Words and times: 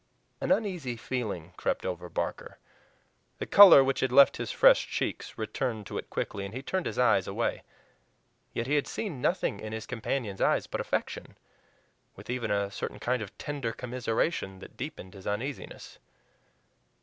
An 0.41 0.51
uneasy 0.51 0.97
feeling 0.97 1.53
crept 1.57 1.85
over 1.85 2.09
Barker. 2.09 2.57
The 3.37 3.45
color 3.45 3.83
which 3.83 3.99
had 3.99 4.11
left 4.11 4.37
his 4.37 4.49
fresh 4.49 4.87
cheek 4.87 5.23
returned 5.37 5.85
to 5.85 5.99
it 5.99 6.09
quickly, 6.09 6.43
and 6.43 6.55
he 6.55 6.63
turned 6.63 6.87
his 6.87 6.97
eyes 6.97 7.27
away. 7.27 7.61
Yet 8.51 8.65
he 8.65 8.73
had 8.73 8.87
seen 8.87 9.21
nothing 9.21 9.59
in 9.59 9.73
his 9.73 9.85
companions' 9.85 10.41
eyes 10.41 10.65
but 10.65 10.81
affection 10.81 11.37
with 12.15 12.31
even 12.31 12.49
a 12.49 12.71
certain 12.71 12.97
kind 12.97 13.21
of 13.21 13.37
tender 13.37 13.71
commiseration 13.73 14.57
that 14.57 14.75
deepened 14.75 15.13
his 15.13 15.27
uneasiness. 15.27 15.99